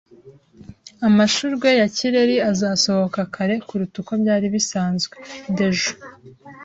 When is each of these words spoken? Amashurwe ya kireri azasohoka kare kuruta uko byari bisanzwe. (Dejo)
Amashurwe 1.07 1.69
ya 1.79 1.87
kireri 1.95 2.35
azasohoka 2.51 3.19
kare 3.33 3.55
kuruta 3.67 3.95
uko 4.01 4.13
byari 4.21 4.45
bisanzwe. 4.55 5.15
(Dejo) 5.57 5.91